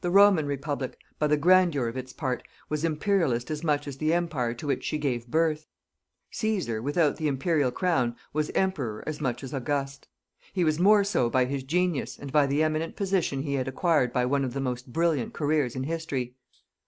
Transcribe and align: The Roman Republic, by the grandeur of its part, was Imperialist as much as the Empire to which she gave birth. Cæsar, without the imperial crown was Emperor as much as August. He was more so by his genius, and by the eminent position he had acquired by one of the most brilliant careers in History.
The 0.03 0.09
Roman 0.09 0.47
Republic, 0.47 0.97
by 1.19 1.27
the 1.27 1.37
grandeur 1.37 1.87
of 1.87 1.95
its 1.95 2.11
part, 2.11 2.41
was 2.69 2.83
Imperialist 2.83 3.51
as 3.51 3.63
much 3.63 3.87
as 3.87 3.97
the 3.97 4.15
Empire 4.15 4.55
to 4.55 4.65
which 4.65 4.83
she 4.83 4.97
gave 4.97 5.27
birth. 5.27 5.67
Cæsar, 6.33 6.81
without 6.81 7.17
the 7.17 7.27
imperial 7.27 7.69
crown 7.69 8.15
was 8.33 8.49
Emperor 8.55 9.03
as 9.05 9.21
much 9.21 9.43
as 9.43 9.53
August. 9.53 10.07
He 10.53 10.63
was 10.63 10.79
more 10.79 11.03
so 11.03 11.29
by 11.29 11.45
his 11.45 11.61
genius, 11.61 12.17
and 12.17 12.31
by 12.31 12.47
the 12.47 12.63
eminent 12.63 12.95
position 12.95 13.43
he 13.43 13.53
had 13.53 13.67
acquired 13.67 14.11
by 14.11 14.25
one 14.25 14.43
of 14.43 14.55
the 14.55 14.59
most 14.59 14.91
brilliant 14.91 15.33
careers 15.33 15.75
in 15.75 15.83
History. 15.83 16.35